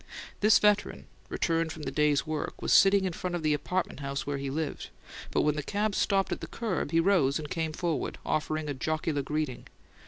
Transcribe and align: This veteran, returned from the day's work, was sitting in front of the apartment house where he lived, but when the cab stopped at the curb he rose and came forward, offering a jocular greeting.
This 0.39 0.57
veteran, 0.57 1.05
returned 1.29 1.71
from 1.71 1.83
the 1.83 1.91
day's 1.91 2.25
work, 2.25 2.59
was 2.59 2.73
sitting 2.73 3.05
in 3.05 3.13
front 3.13 3.35
of 3.35 3.43
the 3.43 3.53
apartment 3.53 3.99
house 3.99 4.25
where 4.25 4.39
he 4.39 4.49
lived, 4.49 4.89
but 5.29 5.41
when 5.41 5.55
the 5.55 5.61
cab 5.61 5.93
stopped 5.93 6.31
at 6.31 6.41
the 6.41 6.47
curb 6.47 6.89
he 6.89 6.99
rose 6.99 7.37
and 7.37 7.47
came 7.51 7.71
forward, 7.71 8.17
offering 8.25 8.67
a 8.67 8.73
jocular 8.73 9.21
greeting. 9.21 9.67